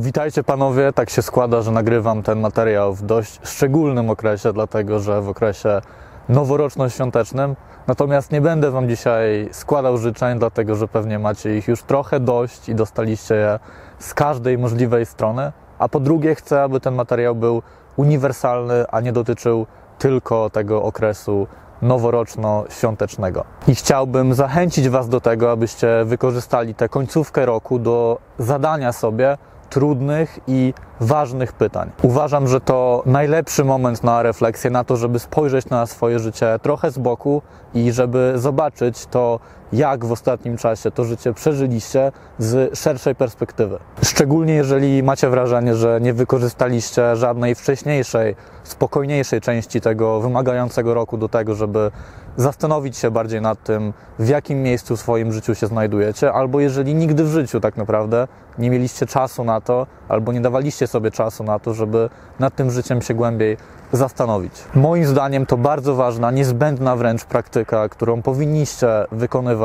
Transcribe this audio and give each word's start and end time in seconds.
Witajcie 0.00 0.44
panowie. 0.44 0.92
Tak 0.92 1.10
się 1.10 1.22
składa, 1.22 1.62
że 1.62 1.70
nagrywam 1.70 2.22
ten 2.22 2.40
materiał 2.40 2.94
w 2.94 3.02
dość 3.02 3.40
szczególnym 3.44 4.10
okresie, 4.10 4.52
dlatego 4.52 5.00
że 5.00 5.22
w 5.22 5.28
okresie 5.28 5.80
noworoczno-świątecznym. 6.28 7.56
Natomiast 7.86 8.32
nie 8.32 8.40
będę 8.40 8.70
wam 8.70 8.88
dzisiaj 8.88 9.48
składał 9.52 9.98
życzeń, 9.98 10.38
dlatego 10.38 10.76
że 10.76 10.88
pewnie 10.88 11.18
macie 11.18 11.56
ich 11.56 11.68
już 11.68 11.82
trochę 11.82 12.20
dość 12.20 12.68
i 12.68 12.74
dostaliście 12.74 13.34
je 13.34 13.58
z 13.98 14.14
każdej 14.14 14.58
możliwej 14.58 15.06
strony. 15.06 15.52
A 15.78 15.88
po 15.88 16.00
drugie, 16.00 16.34
chcę, 16.34 16.62
aby 16.62 16.80
ten 16.80 16.94
materiał 16.94 17.34
był 17.34 17.62
uniwersalny, 17.96 18.84
a 18.90 19.00
nie 19.00 19.12
dotyczył 19.12 19.66
tylko 19.98 20.50
tego 20.50 20.82
okresu 20.82 21.46
noworoczno-świątecznego. 21.82 23.44
I 23.68 23.74
chciałbym 23.74 24.34
zachęcić 24.34 24.88
Was 24.88 25.08
do 25.08 25.20
tego, 25.20 25.50
abyście 25.50 26.04
wykorzystali 26.04 26.74
tę 26.74 26.88
końcówkę 26.88 27.46
roku 27.46 27.78
do 27.78 28.18
zadania 28.38 28.92
sobie 28.92 29.38
trudnych 29.70 30.38
i 30.46 30.74
ważnych 31.00 31.52
pytań. 31.52 31.90
Uważam, 32.02 32.48
że 32.48 32.60
to 32.60 33.02
najlepszy 33.06 33.64
moment 33.64 34.04
na 34.04 34.22
refleksję, 34.22 34.70
na 34.70 34.84
to, 34.84 34.96
żeby 34.96 35.18
spojrzeć 35.18 35.68
na 35.68 35.86
swoje 35.86 36.18
życie 36.18 36.58
trochę 36.62 36.90
z 36.90 36.98
boku 36.98 37.42
i 37.74 37.92
żeby 37.92 38.32
zobaczyć 38.36 39.06
to, 39.06 39.40
jak 39.72 40.04
w 40.04 40.12
ostatnim 40.12 40.56
czasie 40.56 40.90
to 40.90 41.04
życie 41.04 41.32
przeżyliście 41.32 42.12
z 42.38 42.78
szerszej 42.78 43.14
perspektywy. 43.14 43.78
Szczególnie 44.02 44.54
jeżeli 44.54 45.02
macie 45.02 45.30
wrażenie, 45.30 45.74
że 45.74 45.98
nie 46.00 46.12
wykorzystaliście 46.12 47.16
żadnej 47.16 47.54
wcześniejszej, 47.54 48.36
spokojniejszej 48.64 49.40
części 49.40 49.80
tego 49.80 50.20
wymagającego 50.20 50.94
roku 50.94 51.18
do 51.18 51.28
tego, 51.28 51.54
żeby 51.54 51.90
zastanowić 52.36 52.96
się 52.96 53.10
bardziej 53.10 53.40
nad 53.40 53.62
tym, 53.62 53.92
w 54.18 54.28
jakim 54.28 54.62
miejscu 54.62 54.96
w 54.96 55.00
swoim 55.00 55.32
życiu 55.32 55.54
się 55.54 55.66
znajdujecie, 55.66 56.32
albo 56.32 56.60
jeżeli 56.60 56.94
nigdy 56.94 57.24
w 57.24 57.28
życiu 57.28 57.60
tak 57.60 57.76
naprawdę 57.76 58.28
nie 58.58 58.70
mieliście 58.70 59.06
czasu 59.06 59.44
na 59.44 59.60
to, 59.60 59.86
albo 60.08 60.32
nie 60.32 60.40
dawaliście 60.40 60.86
sobie 60.86 61.10
czasu 61.10 61.44
na 61.44 61.58
to, 61.58 61.74
żeby 61.74 62.10
nad 62.38 62.54
tym 62.54 62.70
życiem 62.70 63.02
się 63.02 63.14
głębiej 63.14 63.56
zastanowić. 63.92 64.52
Moim 64.74 65.06
zdaniem 65.06 65.46
to 65.46 65.56
bardzo 65.56 65.94
ważna, 65.94 66.30
niezbędna 66.30 66.96
wręcz 66.96 67.24
praktyka, 67.24 67.88
którą 67.88 68.22
powinniście 68.22 68.88
wykonywać 69.12 69.59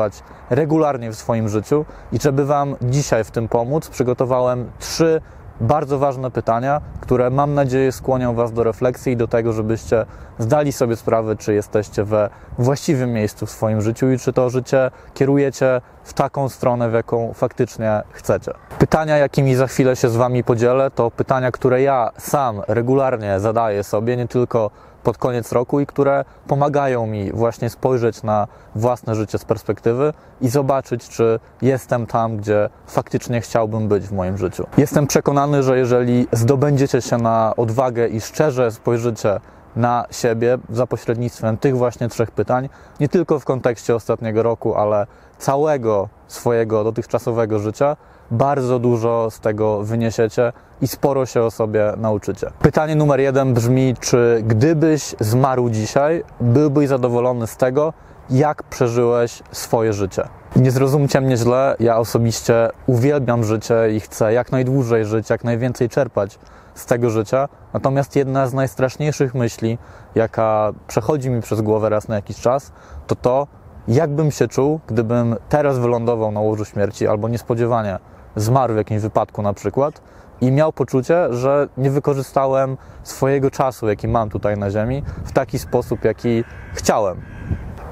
regularnie 0.50 1.10
w 1.10 1.14
swoim 1.14 1.48
życiu 1.48 1.84
i 2.12 2.18
żeby 2.20 2.44
Wam 2.44 2.76
dzisiaj 2.82 3.24
w 3.24 3.30
tym 3.30 3.48
pomóc, 3.48 3.88
przygotowałem 3.88 4.70
trzy 4.78 5.20
bardzo 5.60 5.98
ważne 5.98 6.30
pytania, 6.30 6.80
które 7.00 7.30
mam 7.30 7.54
nadzieję 7.54 7.92
skłonią 7.92 8.34
Was 8.34 8.52
do 8.52 8.64
refleksji 8.64 9.12
i 9.12 9.16
do 9.16 9.28
tego, 9.28 9.52
żebyście 9.52 10.06
zdali 10.38 10.72
sobie 10.72 10.96
sprawę, 10.96 11.36
czy 11.36 11.54
jesteście 11.54 12.04
we 12.04 12.30
właściwym 12.58 13.12
miejscu 13.12 13.46
w 13.46 13.50
swoim 13.50 13.80
życiu 13.80 14.10
i 14.10 14.18
czy 14.18 14.32
to 14.32 14.50
życie 14.50 14.90
kierujecie 15.14 15.80
w 16.04 16.12
taką 16.12 16.48
stronę, 16.48 16.90
w 16.90 16.92
jaką 16.92 17.32
faktycznie 17.32 18.02
chcecie. 18.10 18.52
Pytania, 18.78 19.16
jakimi 19.16 19.54
za 19.54 19.66
chwilę 19.66 19.96
się 19.96 20.08
z 20.08 20.16
Wami 20.16 20.44
podzielę, 20.44 20.90
to 20.90 21.10
pytania, 21.10 21.50
które 21.50 21.82
ja 21.82 22.10
sam 22.18 22.62
regularnie 22.68 23.40
zadaję 23.40 23.84
sobie, 23.84 24.16
nie 24.16 24.28
tylko 24.28 24.70
pod 25.06 25.18
koniec 25.18 25.52
roku 25.52 25.80
i 25.80 25.86
które 25.86 26.24
pomagają 26.46 27.06
mi 27.06 27.32
właśnie 27.32 27.70
spojrzeć 27.70 28.22
na 28.22 28.48
własne 28.74 29.14
życie 29.14 29.38
z 29.38 29.44
perspektywy 29.44 30.12
i 30.40 30.48
zobaczyć, 30.48 31.08
czy 31.08 31.40
jestem 31.62 32.06
tam, 32.06 32.36
gdzie 32.36 32.68
faktycznie 32.86 33.40
chciałbym 33.40 33.88
być 33.88 34.06
w 34.06 34.12
moim 34.12 34.38
życiu. 34.38 34.66
Jestem 34.78 35.06
przekonany, 35.06 35.62
że 35.62 35.78
jeżeli 35.78 36.26
zdobędziecie 36.32 37.02
się 37.02 37.18
na 37.18 37.52
odwagę 37.56 38.08
i 38.08 38.20
szczerze 38.20 38.70
spojrzycie 38.70 39.40
na 39.76 40.04
siebie 40.10 40.58
za 40.70 40.86
pośrednictwem 40.86 41.56
tych 41.56 41.76
właśnie 41.76 42.08
trzech 42.08 42.30
pytań, 42.30 42.68
nie 43.00 43.08
tylko 43.08 43.38
w 43.38 43.44
kontekście 43.44 43.94
ostatniego 43.94 44.42
roku, 44.42 44.74
ale 44.74 45.06
całego 45.38 46.08
swojego 46.28 46.84
dotychczasowego 46.84 47.58
życia, 47.58 47.96
bardzo 48.30 48.78
dużo 48.78 49.30
z 49.30 49.40
tego 49.40 49.82
wyniesiecie 49.82 50.52
i 50.80 50.88
sporo 50.88 51.26
się 51.26 51.42
o 51.42 51.50
sobie 51.50 51.92
nauczycie. 51.96 52.50
Pytanie 52.58 52.96
numer 52.96 53.20
jeden 53.20 53.54
brzmi: 53.54 53.94
czy 54.00 54.42
gdybyś 54.46 55.14
zmarł 55.20 55.70
dzisiaj, 55.70 56.24
byłbyś 56.40 56.88
zadowolony 56.88 57.46
z 57.46 57.56
tego, 57.56 57.92
jak 58.30 58.62
przeżyłeś 58.62 59.42
swoje 59.52 59.92
życie? 59.92 60.28
Nie 60.56 60.70
zrozumcie 60.70 61.20
mnie 61.20 61.36
źle, 61.36 61.76
ja 61.80 61.98
osobiście 61.98 62.68
uwielbiam 62.86 63.44
życie 63.44 63.74
i 63.96 64.00
chcę 64.00 64.32
jak 64.32 64.52
najdłużej 64.52 65.04
żyć, 65.04 65.30
jak 65.30 65.44
najwięcej 65.44 65.88
czerpać 65.88 66.38
z 66.74 66.86
tego 66.86 67.10
życia. 67.10 67.48
Natomiast 67.72 68.16
jedna 68.16 68.46
z 68.46 68.54
najstraszniejszych 68.54 69.34
myśli, 69.34 69.78
jaka 70.14 70.72
przechodzi 70.86 71.30
mi 71.30 71.42
przez 71.42 71.60
głowę 71.60 71.88
raz 71.88 72.08
na 72.08 72.14
jakiś 72.14 72.40
czas, 72.40 72.72
to 73.06 73.14
to, 73.14 73.46
jakbym 73.88 74.30
się 74.30 74.48
czuł, 74.48 74.80
gdybym 74.86 75.36
teraz 75.48 75.78
wylądował 75.78 76.32
na 76.32 76.40
łożu 76.40 76.64
śmierci 76.64 77.06
albo 77.06 77.28
niespodziewanie 77.28 77.98
zmarł 78.36 78.74
w 78.74 78.76
jakimś 78.76 79.02
wypadku 79.02 79.42
na 79.42 79.52
przykład 79.52 80.00
i 80.40 80.52
miał 80.52 80.72
poczucie, 80.72 81.34
że 81.34 81.68
nie 81.76 81.90
wykorzystałem 81.90 82.76
swojego 83.02 83.50
czasu, 83.50 83.88
jaki 83.88 84.08
mam 84.08 84.30
tutaj 84.30 84.58
na 84.58 84.70
Ziemi, 84.70 85.02
w 85.24 85.32
taki 85.32 85.58
sposób, 85.58 86.04
jaki 86.04 86.44
chciałem. 86.74 87.20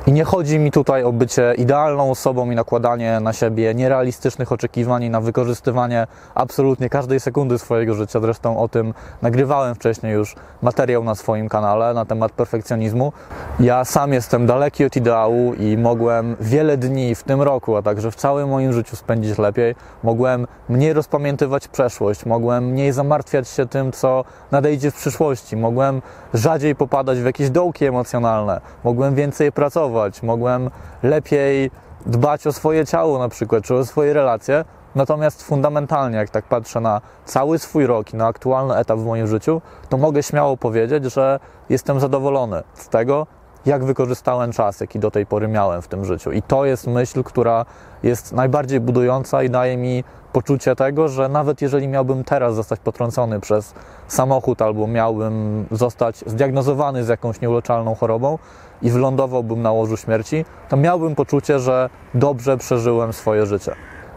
I 0.06 0.12
nie 0.12 0.24
chodzi 0.24 0.58
mi 0.58 0.70
tutaj 0.70 1.04
o 1.04 1.12
bycie 1.12 1.54
idealną 1.58 2.10
osobą 2.10 2.50
i 2.50 2.54
nakładanie 2.54 3.20
na 3.20 3.32
siebie 3.32 3.74
nierealistycznych 3.74 4.52
oczekiwań 4.52 5.02
i 5.02 5.10
na 5.10 5.20
wykorzystywanie 5.20 6.06
absolutnie 6.34 6.88
każdej 6.88 7.20
sekundy 7.20 7.58
swojego 7.58 7.94
życia. 7.94 8.20
Zresztą 8.20 8.58
o 8.58 8.68
tym 8.68 8.94
nagrywałem 9.22 9.74
wcześniej 9.74 10.12
już 10.12 10.34
materiał 10.62 11.04
na 11.04 11.14
swoim 11.14 11.48
kanale 11.48 11.94
na 11.94 12.04
temat 12.04 12.32
perfekcjonizmu. 12.32 13.12
Ja 13.60 13.84
sam 13.84 14.12
jestem 14.12 14.46
daleki 14.46 14.84
od 14.84 14.96
ideału 14.96 15.54
i 15.54 15.76
mogłem 15.78 16.36
wiele 16.40 16.76
dni 16.76 17.14
w 17.14 17.22
tym 17.22 17.42
roku, 17.42 17.76
a 17.76 17.82
także 17.82 18.10
w 18.10 18.16
całym 18.16 18.48
moim 18.48 18.72
życiu 18.72 18.96
spędzić 18.96 19.38
lepiej. 19.38 19.74
Mogłem 20.02 20.46
mniej 20.68 20.92
rozpamiętywać 20.92 21.68
przeszłość, 21.68 22.26
mogłem 22.26 22.64
mniej 22.64 22.92
zamartwiać 22.92 23.48
się 23.48 23.66
tym, 23.66 23.92
co 23.92 24.24
nadejdzie 24.50 24.90
w 24.90 24.94
przyszłości, 24.94 25.56
mogłem 25.56 26.02
rzadziej 26.34 26.74
popadać 26.74 27.18
w 27.18 27.24
jakieś 27.24 27.50
dołki 27.50 27.84
emocjonalne, 27.84 28.60
mogłem 28.84 29.14
więcej 29.14 29.52
pracować 29.52 29.93
mogłem 30.22 30.70
lepiej 31.02 31.70
dbać 32.06 32.46
o 32.46 32.52
swoje 32.52 32.86
ciało 32.86 33.18
na 33.18 33.28
przykład, 33.28 33.64
czy 33.64 33.74
o 33.74 33.84
swoje 33.84 34.12
relacje. 34.12 34.64
Natomiast 34.94 35.42
fundamentalnie, 35.42 36.16
jak 36.16 36.30
tak 36.30 36.44
patrzę 36.44 36.80
na 36.80 37.00
cały 37.24 37.58
swój 37.58 37.86
rok 37.86 38.14
i 38.14 38.16
na 38.16 38.26
aktualny 38.26 38.76
etap 38.76 38.98
w 38.98 39.04
moim 39.04 39.26
życiu, 39.26 39.60
to 39.88 39.96
mogę 39.96 40.22
śmiało 40.22 40.56
powiedzieć, 40.56 41.04
że 41.04 41.40
jestem 41.68 42.00
zadowolony 42.00 42.62
z 42.74 42.88
tego, 42.88 43.26
jak 43.66 43.84
wykorzystałem 43.84 44.52
czas, 44.52 44.80
jaki 44.80 44.98
do 44.98 45.10
tej 45.10 45.26
pory 45.26 45.48
miałem 45.48 45.82
w 45.82 45.88
tym 45.88 46.04
życiu. 46.04 46.32
I 46.32 46.42
to 46.42 46.64
jest 46.64 46.86
myśl, 46.86 47.22
która 47.22 47.64
jest 48.02 48.32
najbardziej 48.32 48.80
budująca 48.80 49.42
i 49.42 49.50
daje 49.50 49.76
mi 49.76 50.04
poczucie 50.32 50.76
tego, 50.76 51.08
że 51.08 51.28
nawet 51.28 51.62
jeżeli 51.62 51.88
miałbym 51.88 52.24
teraz 52.24 52.54
zostać 52.54 52.80
potrącony 52.80 53.40
przez 53.40 53.74
samochód 54.08 54.62
albo 54.62 54.86
miałbym 54.86 55.66
zostać 55.70 56.24
zdiagnozowany 56.26 57.04
z 57.04 57.08
jakąś 57.08 57.40
nieuleczalną 57.40 57.94
chorobą 57.94 58.38
i 58.82 58.90
wylądowałbym 58.90 59.62
na 59.62 59.72
łożu 59.72 59.96
śmierci, 59.96 60.44
to 60.68 60.76
miałbym 60.76 61.14
poczucie, 61.14 61.58
że 61.58 61.90
dobrze 62.14 62.56
przeżyłem 62.56 63.12
swoje 63.12 63.46
życie. 63.46 63.74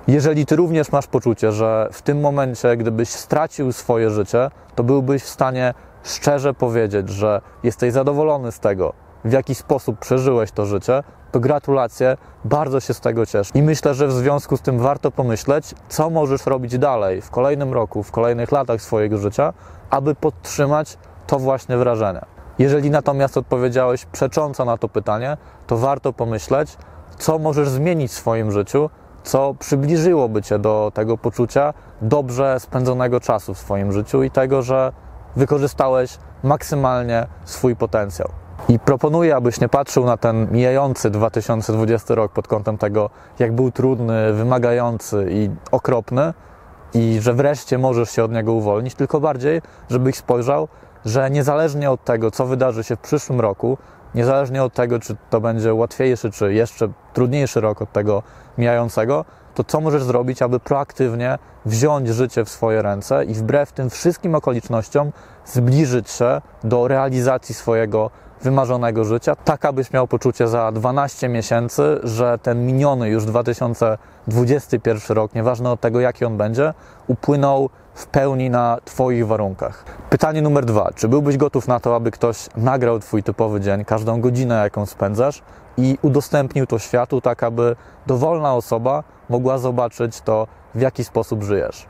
Jeżeli 0.08 0.46
ty 0.46 0.56
również 0.56 0.92
masz 0.92 1.08
poczucie, 1.08 1.52
że 1.52 1.90
w 1.92 2.02
tym 2.02 2.20
momencie, 2.20 2.78
gdybyś 2.78 3.10
stracił 3.10 3.72
swoje 3.72 4.10
życie, 4.10 4.50
to 4.76 4.84
byłbyś 4.84 5.24
w 5.24 5.30
stanie 5.30 5.74
szczerze 6.04 6.54
powiedzieć, 6.54 7.10
że 7.10 7.42
jesteś 7.64 7.94
zadowolony 7.94 8.52
z 8.52 8.60
tego, 8.60 8.94
w 9.28 9.32
jaki 9.32 9.56
sposób 9.56 10.00
przeżyłeś 10.00 10.52
to 10.52 10.66
życie, 10.66 11.04
to 11.32 11.40
gratulacje, 11.40 12.18
bardzo 12.46 12.80
się 12.80 12.94
z 12.94 13.00
tego 13.00 13.26
cieszę. 13.26 13.52
I 13.56 13.62
myślę, 13.62 13.94
że 13.94 14.08
w 14.08 14.12
związku 14.12 14.58
z 14.58 14.62
tym 14.62 14.80
warto 14.80 15.12
pomyśleć, 15.12 15.76
co 15.90 16.10
możesz 16.10 16.46
robić 16.46 16.78
dalej 16.78 17.22
w 17.22 17.30
kolejnym 17.30 17.74
roku, 17.74 18.04
w 18.04 18.12
kolejnych 18.12 18.52
latach 18.52 18.82
swojego 18.82 19.18
życia, 19.18 19.54
aby 19.90 20.16
podtrzymać 20.16 20.98
to 21.28 21.40
właśnie 21.40 21.78
wrażenie. 21.78 22.22
Jeżeli 22.60 22.90
natomiast 22.90 23.38
odpowiedziałeś 23.38 24.06
przecząco 24.06 24.66
na 24.66 24.78
to 24.78 24.90
pytanie, 24.90 25.38
to 25.68 25.78
warto 25.78 26.14
pomyśleć, 26.14 26.78
co 27.18 27.40
możesz 27.40 27.70
zmienić 27.70 28.12
w 28.12 28.16
swoim 28.16 28.52
życiu, 28.52 28.90
co 29.24 29.54
przybliżyłoby 29.60 30.42
cię 30.42 30.60
do 30.60 30.92
tego 30.94 31.18
poczucia 31.18 31.74
dobrze 32.02 32.60
spędzonego 32.60 33.20
czasu 33.20 33.54
w 33.54 33.58
swoim 33.58 33.92
życiu 33.92 34.24
i 34.24 34.32
tego, 34.32 34.62
że 34.62 34.92
wykorzystałeś 35.36 36.18
maksymalnie 36.44 37.28
swój 37.46 37.76
potencjał. 37.76 38.47
I 38.70 38.80
proponuję, 38.80 39.36
abyś 39.36 39.62
nie 39.62 39.70
patrzył 39.70 40.06
na 40.06 40.18
ten 40.18 40.48
mijający 40.52 41.10
2020 41.10 42.16
rok 42.16 42.32
pod 42.32 42.48
kątem 42.48 42.78
tego, 42.78 43.10
jak 43.40 43.56
był 43.56 43.72
trudny, 43.72 44.34
wymagający 44.34 45.28
i 45.30 45.50
okropny, 45.72 46.34
i 46.94 47.20
że 47.22 47.34
wreszcie 47.34 47.78
możesz 47.78 48.12
się 48.12 48.24
od 48.24 48.32
niego 48.32 48.54
uwolnić, 48.54 48.96
tylko 48.96 49.20
bardziej, 49.20 49.62
żebyś 49.90 50.16
spojrzał, 50.16 50.68
że 51.06 51.30
niezależnie 51.30 51.92
od 51.92 52.04
tego, 52.04 52.32
co 52.32 52.46
wydarzy 52.46 52.84
się 52.84 52.96
w 52.96 53.00
przyszłym 53.00 53.42
roku, 53.42 53.78
niezależnie 54.16 54.64
od 54.64 54.74
tego, 54.74 55.00
czy 55.00 55.16
to 55.30 55.42
będzie 55.42 55.74
łatwiejszy, 55.74 56.32
czy 56.32 56.54
jeszcze 56.54 56.90
trudniejszy 57.14 57.62
rok 57.62 57.82
od 57.82 57.92
tego 57.92 58.24
mijającego, 58.58 59.26
to 59.56 59.64
co 59.64 59.82
możesz 59.82 60.04
zrobić, 60.04 60.42
aby 60.42 60.60
proaktywnie 60.60 61.38
wziąć 61.66 62.08
życie 62.08 62.46
w 62.46 62.50
swoje 62.50 62.82
ręce 62.82 63.26
i 63.26 63.34
wbrew 63.34 63.72
tym 63.72 63.90
wszystkim 63.90 64.36
okolicznościom 64.36 65.12
zbliżyć 65.46 66.10
się 66.10 66.42
do 66.64 66.88
realizacji 66.88 67.56
swojego 67.56 68.10
wymarzonego 68.42 69.06
życia, 69.06 69.36
tak 69.36 69.66
abyś 69.66 69.94
miał 69.94 70.08
poczucie 70.08 70.48
za 70.48 70.72
12 70.72 71.30
miesięcy, 71.30 72.00
że 72.04 72.40
ten 72.44 72.66
miniony 72.66 73.10
już 73.10 73.26
2021 73.26 75.18
rok, 75.18 75.36
nieważne 75.36 75.72
od 75.72 75.82
tego 75.82 76.00
jaki 76.00 76.26
on 76.26 76.38
będzie, 76.38 76.74
upłynął 77.08 77.70
w 77.94 78.08
pełni 78.08 78.50
na 78.50 78.78
Twoich 78.86 79.28
warunkach. 79.28 79.86
Pytanie 80.10 80.42
numer 80.42 80.66
dwa. 80.66 80.90
Czy 80.96 81.08
byłbyś 81.08 81.38
gotów 81.38 81.68
na 81.68 81.80
to, 81.80 81.96
aby 81.96 82.12
ktoś 82.12 82.48
nagrał 82.58 83.00
Twój 83.00 83.24
typowy 83.24 83.62
dzień, 83.62 83.86
każdą 83.86 84.22
godzinę, 84.22 84.56
jaką 84.56 84.86
spędzasz 84.86 85.42
i 85.78 85.98
udostępnił 86.02 86.68
to 86.68 86.80
światu, 86.80 87.22
tak 87.22 87.44
aby 87.44 87.76
dowolna 88.08 88.56
osoba 88.56 89.04
mogła 89.30 89.58
zobaczyć 89.58 90.22
to, 90.22 90.48
w 90.76 90.82
jaki 90.82 91.04
sposób 91.04 91.44
żyjesz? 91.44 91.86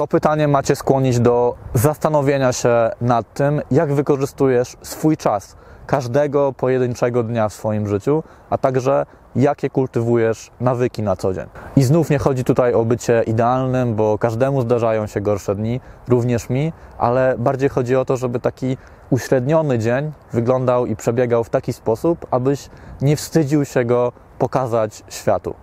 To 0.00 0.06
pytanie 0.06 0.48
macie 0.48 0.76
skłonić 0.76 1.20
do 1.20 1.54
zastanowienia 1.74 2.52
się 2.52 2.90
nad 3.00 3.34
tym, 3.34 3.62
jak 3.70 3.92
wykorzystujesz 3.92 4.76
swój 4.82 5.16
czas 5.16 5.56
każdego 5.86 6.52
pojedynczego 6.52 7.22
dnia 7.22 7.48
w 7.48 7.52
swoim 7.52 7.88
życiu, 7.88 8.22
a 8.50 8.58
także 8.58 9.06
jakie 9.36 9.70
kultywujesz 9.70 10.50
nawyki 10.60 11.02
na 11.02 11.16
co 11.16 11.34
dzień. 11.34 11.46
I 11.76 11.82
znów 11.82 12.10
nie 12.10 12.18
chodzi 12.18 12.44
tutaj 12.44 12.74
o 12.74 12.84
bycie 12.84 13.22
idealnym, 13.26 13.94
bo 13.94 14.18
każdemu 14.18 14.62
zdarzają 14.62 15.06
się 15.06 15.20
gorsze 15.20 15.54
dni, 15.54 15.80
również 16.08 16.50
mi, 16.50 16.72
ale 16.98 17.34
bardziej 17.38 17.68
chodzi 17.68 17.96
o 17.96 18.04
to, 18.04 18.16
żeby 18.16 18.40
taki 18.40 18.76
uśredniony 19.10 19.78
dzień 19.78 20.12
wyglądał 20.32 20.86
i 20.86 20.96
przebiegał 20.96 21.44
w 21.44 21.50
taki 21.50 21.72
sposób, 21.72 22.26
abyś 22.30 22.68
nie 23.02 23.16
wstydził 23.16 23.64
się 23.64 23.84
go 23.84 24.12
pokazać 24.38 25.02
światu. 25.08 25.54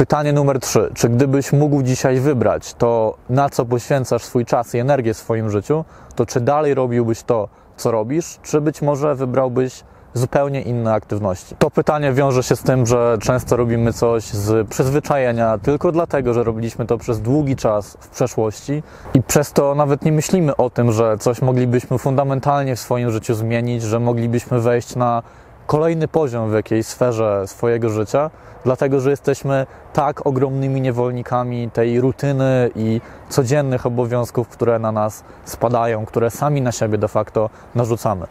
Pytanie 0.00 0.32
numer 0.32 0.60
trzy. 0.60 0.90
Czy 0.94 1.08
gdybyś 1.08 1.52
mógł 1.52 1.82
dzisiaj 1.82 2.20
wybrać 2.20 2.74
to, 2.74 3.14
na 3.30 3.48
co 3.48 3.64
poświęcasz 3.64 4.22
swój 4.22 4.44
czas 4.44 4.74
i 4.74 4.78
energię 4.78 5.14
w 5.14 5.16
swoim 5.16 5.50
życiu, 5.50 5.84
to 6.14 6.26
czy 6.26 6.40
dalej 6.40 6.74
robiłbyś 6.74 7.22
to, 7.22 7.48
co 7.76 7.90
robisz, 7.90 8.38
czy 8.42 8.60
być 8.60 8.82
może 8.82 9.14
wybrałbyś 9.14 9.84
zupełnie 10.14 10.62
inne 10.62 10.92
aktywności? 10.92 11.56
To 11.58 11.70
pytanie 11.70 12.12
wiąże 12.12 12.42
się 12.42 12.56
z 12.56 12.62
tym, 12.62 12.86
że 12.86 13.18
często 13.20 13.56
robimy 13.56 13.92
coś 13.92 14.24
z 14.24 14.68
przyzwyczajenia, 14.68 15.58
tylko 15.58 15.92
dlatego, 15.92 16.34
że 16.34 16.44
robiliśmy 16.44 16.86
to 16.86 16.98
przez 16.98 17.20
długi 17.20 17.56
czas 17.56 17.96
w 18.00 18.08
przeszłości 18.08 18.82
i 19.14 19.22
przez 19.22 19.52
to 19.52 19.74
nawet 19.74 20.04
nie 20.04 20.12
myślimy 20.12 20.56
o 20.56 20.70
tym, 20.70 20.92
że 20.92 21.18
coś 21.18 21.42
moglibyśmy 21.42 21.98
fundamentalnie 21.98 22.76
w 22.76 22.80
swoim 22.80 23.10
życiu 23.10 23.34
zmienić, 23.34 23.82
że 23.82 24.00
moglibyśmy 24.00 24.60
wejść 24.60 24.96
na 24.96 25.22
kolejny 25.70 26.08
poziom 26.08 26.50
w 26.50 26.54
jakiejś 26.54 26.86
sferze 26.86 27.46
swojego 27.46 27.88
życia, 27.88 28.30
dlatego 28.64 29.00
że 29.00 29.10
jesteśmy 29.10 29.66
tak 29.92 30.26
ogromnymi 30.26 30.80
niewolnikami 30.80 31.70
tej 31.70 32.00
rutyny 32.00 32.70
i 32.76 33.00
codziennych 33.28 33.86
obowiązków, 33.86 34.48
które 34.48 34.78
na 34.78 34.92
nas 34.92 35.24
spadają, 35.44 36.06
które 36.06 36.30
sami 36.30 36.62
na 36.62 36.72
siebie 36.72 36.98
de 36.98 37.08
facto 37.08 37.50
narzucamy. 37.74 38.26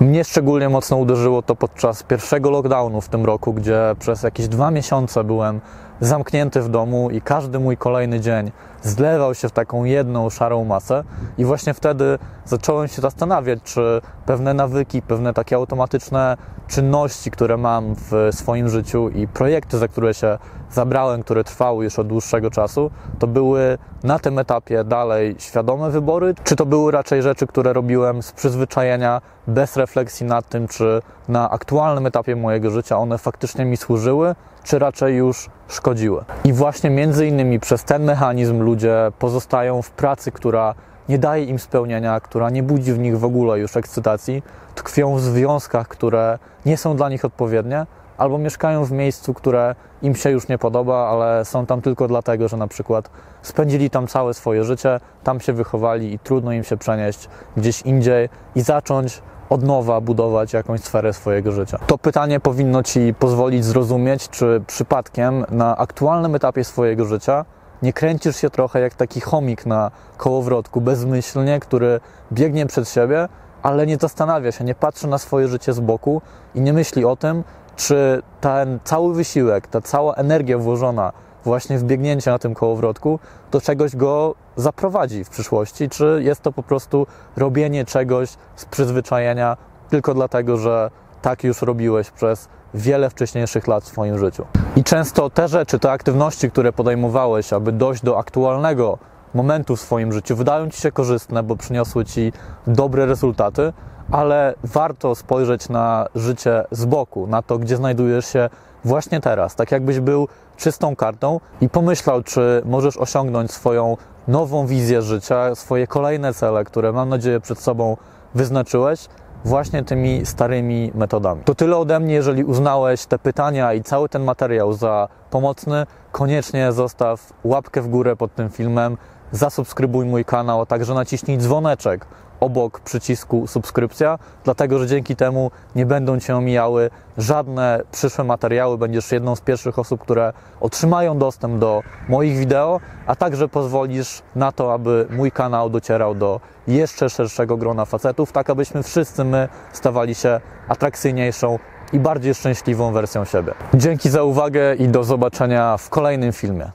Mnie 0.00 0.24
szczególnie 0.24 0.68
mocno 0.68 0.96
uderzyło 0.96 1.42
to 1.42 1.56
podczas 1.56 2.02
pierwszego 2.02 2.50
lockdownu 2.50 3.00
w 3.00 3.08
tym 3.08 3.24
roku, 3.24 3.52
gdzie 3.52 3.80
przez 3.98 4.22
jakieś 4.22 4.48
dwa 4.48 4.70
miesiące 4.70 5.24
byłem 5.24 5.60
zamknięty 6.00 6.62
w 6.62 6.68
domu 6.68 7.10
i 7.10 7.20
każdy 7.20 7.58
mój 7.58 7.76
kolejny 7.76 8.20
dzień 8.20 8.50
zlewał 8.82 9.34
się 9.34 9.48
w 9.48 9.52
taką 9.52 9.84
jedną 9.84 10.30
szarą 10.30 10.64
masę. 10.64 11.04
I 11.38 11.44
właśnie 11.44 11.74
wtedy 11.74 12.18
zacząłem 12.44 12.88
się 12.88 13.02
zastanawiać, 13.02 13.58
czy 13.64 14.00
pewne 14.26 14.54
nawyki, 14.54 15.02
pewne 15.02 15.34
takie 15.34 15.56
automatyczne 15.56 16.36
czynności, 16.68 17.30
które 17.30 17.56
mam 17.56 17.94
w 17.94 18.28
swoim 18.30 18.68
życiu 18.68 19.08
i 19.08 19.28
projekty, 19.28 19.78
za 19.78 19.88
które 19.88 20.14
się 20.14 20.38
zabrałem, 20.70 21.22
które 21.22 21.44
trwały 21.44 21.84
już 21.84 21.98
od 21.98 22.06
dłuższego 22.06 22.50
czasu, 22.50 22.90
to 23.18 23.26
były 23.26 23.78
na 24.02 24.18
tym 24.18 24.38
etapie 24.38 24.84
dalej 24.84 25.36
świadome 25.38 25.90
wybory, 25.90 26.34
czy 26.44 26.56
to 26.56 26.66
były 26.66 26.92
raczej 26.92 27.22
rzeczy, 27.22 27.46
które 27.46 27.72
robiłem 27.72 28.22
z 28.22 28.32
przyzwyczajenia, 28.32 29.20
bez 29.46 29.76
refleksji 29.76 30.26
nad 30.26 30.48
tym, 30.48 30.68
czy 30.68 31.02
na 31.28 31.50
aktualnym 31.50 32.06
etapie 32.06 32.36
mojego 32.36 32.70
życia 32.70 32.98
one 32.98 33.18
faktycznie 33.18 33.64
mi 33.64 33.76
służyły, 33.76 34.34
czy 34.64 34.78
raczej 34.78 35.16
już 35.16 35.50
szkodziły. 35.68 36.24
I 36.44 36.52
właśnie 36.52 36.90
między 36.90 37.26
innymi 37.26 37.60
przez 37.60 37.84
ten 37.84 38.04
mechanizm 38.04 38.62
ludzie 38.78 39.12
pozostają 39.18 39.82
w 39.82 39.90
pracy, 39.90 40.32
która 40.32 40.74
nie 41.08 41.18
daje 41.18 41.44
im 41.44 41.58
spełnienia, 41.58 42.20
która 42.20 42.50
nie 42.50 42.62
budzi 42.62 42.92
w 42.92 42.98
nich 42.98 43.18
w 43.18 43.24
ogóle 43.24 43.58
już 43.58 43.76
ekscytacji, 43.76 44.42
tkwią 44.74 45.16
w 45.16 45.20
związkach, 45.20 45.88
które 45.88 46.38
nie 46.66 46.76
są 46.76 46.96
dla 46.96 47.08
nich 47.08 47.24
odpowiednie, 47.24 47.86
albo 48.18 48.38
mieszkają 48.38 48.84
w 48.84 48.92
miejscu, 48.92 49.34
które 49.34 49.74
im 50.02 50.14
się 50.14 50.30
już 50.30 50.48
nie 50.48 50.58
podoba, 50.58 51.08
ale 51.08 51.44
są 51.44 51.66
tam 51.66 51.80
tylko 51.80 52.08
dlatego, 52.08 52.48
że 52.48 52.56
na 52.56 52.68
przykład 52.68 53.10
spędzili 53.42 53.90
tam 53.90 54.06
całe 54.06 54.34
swoje 54.34 54.64
życie, 54.64 55.00
tam 55.24 55.40
się 55.40 55.52
wychowali 55.52 56.14
i 56.14 56.18
trudno 56.18 56.52
im 56.52 56.64
się 56.64 56.76
przenieść 56.76 57.28
gdzieś 57.56 57.82
indziej 57.82 58.28
i 58.54 58.60
zacząć 58.60 59.22
od 59.50 59.62
nowa 59.62 60.00
budować 60.00 60.52
jakąś 60.52 60.80
sferę 60.80 61.12
swojego 61.12 61.52
życia. 61.52 61.78
To 61.86 61.98
pytanie 61.98 62.40
powinno 62.40 62.82
Ci 62.82 63.14
pozwolić 63.18 63.64
zrozumieć, 63.64 64.28
czy 64.28 64.62
przypadkiem 64.66 65.44
na 65.50 65.76
aktualnym 65.76 66.34
etapie 66.34 66.64
swojego 66.64 67.04
życia 67.04 67.44
nie 67.82 67.92
kręcisz 67.92 68.36
się 68.36 68.50
trochę 68.50 68.80
jak 68.80 68.94
taki 68.94 69.20
chomik 69.20 69.66
na 69.66 69.90
kołowrotku, 70.16 70.80
bezmyślnie, 70.80 71.60
który 71.60 72.00
biegnie 72.32 72.66
przed 72.66 72.88
siebie, 72.88 73.28
ale 73.62 73.86
nie 73.86 73.96
zastanawia 73.96 74.52
się, 74.52 74.64
nie 74.64 74.74
patrzy 74.74 75.08
na 75.08 75.18
swoje 75.18 75.48
życie 75.48 75.72
z 75.72 75.80
boku 75.80 76.22
i 76.54 76.60
nie 76.60 76.72
myśli 76.72 77.04
o 77.04 77.16
tym, 77.16 77.44
czy 77.76 78.22
ten 78.40 78.78
cały 78.84 79.14
wysiłek, 79.14 79.66
ta 79.66 79.80
cała 79.80 80.14
energia 80.14 80.58
włożona 80.58 81.12
właśnie 81.44 81.78
w 81.78 81.84
biegnięcie 81.84 82.30
na 82.30 82.38
tym 82.38 82.54
kołowrotku 82.54 83.18
do 83.50 83.60
czegoś 83.60 83.96
go 83.96 84.34
zaprowadzi 84.56 85.24
w 85.24 85.28
przyszłości, 85.28 85.88
czy 85.88 86.20
jest 86.24 86.40
to 86.40 86.52
po 86.52 86.62
prostu 86.62 87.06
robienie 87.36 87.84
czegoś 87.84 88.28
z 88.56 88.64
przyzwyczajenia 88.64 89.56
tylko 89.88 90.14
dlatego, 90.14 90.56
że 90.56 90.90
tak 91.28 91.44
już 91.44 91.62
robiłeś 91.62 92.10
przez 92.10 92.48
wiele 92.74 93.10
wcześniejszych 93.10 93.66
lat 93.66 93.84
w 93.84 93.86
swoim 93.86 94.18
życiu. 94.18 94.44
I 94.76 94.84
często 94.84 95.30
te 95.30 95.48
rzeczy, 95.48 95.78
te 95.78 95.90
aktywności, 95.90 96.50
które 96.50 96.72
podejmowałeś, 96.72 97.52
aby 97.52 97.72
dojść 97.72 98.02
do 98.02 98.18
aktualnego 98.18 98.98
momentu 99.34 99.76
w 99.76 99.80
swoim 99.80 100.12
życiu, 100.12 100.36
wydają 100.36 100.70
ci 100.70 100.80
się 100.80 100.92
korzystne, 100.92 101.42
bo 101.42 101.56
przyniosły 101.56 102.04
ci 102.04 102.32
dobre 102.66 103.06
rezultaty, 103.06 103.72
ale 104.10 104.54
warto 104.64 105.14
spojrzeć 105.14 105.68
na 105.68 106.06
życie 106.14 106.64
z 106.70 106.84
boku, 106.84 107.26
na 107.26 107.42
to, 107.42 107.58
gdzie 107.58 107.76
znajdujesz 107.76 108.26
się 108.26 108.50
właśnie 108.84 109.20
teraz, 109.20 109.54
tak 109.54 109.72
jakbyś 109.72 110.00
był 110.00 110.28
czystą 110.56 110.96
kartą 110.96 111.40
i 111.60 111.68
pomyślał, 111.68 112.22
czy 112.22 112.62
możesz 112.64 112.96
osiągnąć 112.96 113.50
swoją 113.50 113.96
nową 114.28 114.66
wizję 114.66 115.02
życia, 115.02 115.54
swoje 115.54 115.86
kolejne 115.86 116.34
cele, 116.34 116.64
które 116.64 116.92
mam 116.92 117.08
nadzieję 117.08 117.40
przed 117.40 117.60
sobą 117.60 117.96
wyznaczyłeś, 118.34 119.08
właśnie 119.44 119.84
tymi 119.84 120.26
starymi 120.26 120.92
metodami. 120.94 121.42
To 121.44 121.54
tyle 121.54 121.76
ode 121.76 122.00
mnie. 122.00 122.14
Jeżeli 122.14 122.44
uznałeś 122.44 123.06
te 123.06 123.18
pytania 123.18 123.72
i 123.72 123.82
cały 123.82 124.08
ten 124.08 124.24
materiał 124.24 124.72
za 124.72 125.08
pomocny, 125.30 125.86
koniecznie 126.12 126.72
zostaw 126.72 127.32
łapkę 127.44 127.82
w 127.82 127.88
górę 127.88 128.16
pod 128.16 128.34
tym 128.34 128.50
filmem, 128.50 128.96
zasubskrybuj 129.32 130.04
mój 130.06 130.24
kanał, 130.24 130.60
a 130.60 130.66
także 130.66 130.94
naciśnij 130.94 131.38
dzwoneczek 131.38 132.06
obok 132.40 132.80
przycisku 132.80 133.46
subskrypcja, 133.46 134.18
dlatego 134.44 134.78
że 134.78 134.86
dzięki 134.86 135.16
temu 135.16 135.50
nie 135.76 135.86
będą 135.86 136.20
Cię 136.20 136.36
omijały 136.36 136.90
żadne 137.18 137.80
przyszłe 137.92 138.24
materiały. 138.24 138.78
Będziesz 138.78 139.12
jedną 139.12 139.36
z 139.36 139.40
pierwszych 139.40 139.78
osób, 139.78 140.00
które 140.00 140.32
otrzymają 140.60 141.18
dostęp 141.18 141.58
do 141.58 141.82
moich 142.08 142.36
wideo, 142.36 142.80
a 143.06 143.16
także 143.16 143.48
pozwolisz 143.48 144.22
na 144.36 144.52
to, 144.52 144.72
aby 144.72 145.06
mój 145.10 145.32
kanał 145.32 145.70
docierał 145.70 146.14
do 146.14 146.40
jeszcze 146.66 147.10
szerszego 147.10 147.56
grona 147.56 147.84
facetów, 147.84 148.32
tak 148.32 148.50
abyśmy 148.50 148.82
wszyscy 148.82 149.24
my 149.24 149.48
stawali 149.72 150.14
się 150.14 150.40
atrakcyjniejszą 150.68 151.58
i 151.92 152.00
bardziej 152.00 152.34
szczęśliwą 152.34 152.92
wersją 152.92 153.24
siebie. 153.24 153.54
Dzięki 153.74 154.10
za 154.10 154.22
uwagę 154.22 154.74
i 154.74 154.88
do 154.88 155.04
zobaczenia 155.04 155.76
w 155.76 155.90
kolejnym 155.90 156.32
filmie. 156.32 156.70